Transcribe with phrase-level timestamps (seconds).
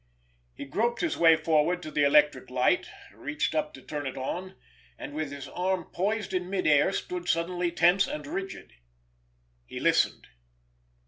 [0.55, 5.13] He groped his way forward to the electric light, reached up to turn it on—and,
[5.13, 8.73] with his arm poised in mid air, stood suddenly tense and rigid.
[9.63, 10.25] He listened.